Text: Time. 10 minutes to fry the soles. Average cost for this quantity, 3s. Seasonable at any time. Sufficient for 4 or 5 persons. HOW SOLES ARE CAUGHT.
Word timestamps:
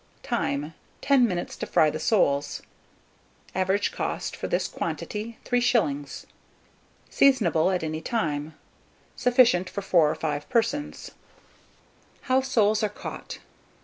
Time. 0.23 0.73
10 1.03 1.27
minutes 1.27 1.55
to 1.55 1.67
fry 1.67 1.91
the 1.91 1.99
soles. 1.99 2.63
Average 3.53 3.91
cost 3.91 4.35
for 4.35 4.47
this 4.47 4.67
quantity, 4.67 5.37
3s. 5.45 6.25
Seasonable 7.11 7.69
at 7.69 7.83
any 7.83 8.01
time. 8.01 8.55
Sufficient 9.15 9.69
for 9.69 9.83
4 9.83 10.09
or 10.09 10.15
5 10.15 10.49
persons. 10.49 11.11
HOW 12.21 12.41
SOLES 12.41 12.81
ARE 12.81 12.89
CAUGHT. 12.89 13.37